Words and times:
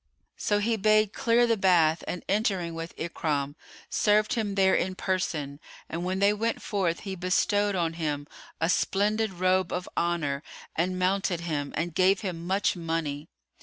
So 0.35 0.57
he 0.57 0.77
bade 0.77 1.13
clear 1.13 1.45
the 1.45 1.55
bath 1.55 2.03
and 2.07 2.25
entering 2.27 2.73
with 2.73 2.97
Ikrimah, 2.97 3.53
served 3.87 4.33
him 4.33 4.55
there 4.55 4.73
in 4.73 4.95
person 4.95 5.59
and 5.87 6.03
when 6.03 6.17
they 6.17 6.33
went 6.33 6.59
forth 6.59 7.01
he 7.01 7.13
bestowed 7.15 7.75
on 7.75 7.93
him 7.93 8.25
a 8.59 8.67
splendid 8.67 9.31
robe 9.31 9.71
of 9.71 9.87
honour 9.95 10.41
and 10.75 10.97
mounted 10.97 11.41
him 11.41 11.71
and 11.75 11.93
gave 11.93 12.21
him 12.21 12.47
much 12.47 12.75
money. 12.75 13.29